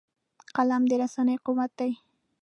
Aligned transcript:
قلم 0.55 0.83
د 0.89 0.91
رسنۍ 1.01 1.35
قوت 1.45 1.71
دی 1.79 1.91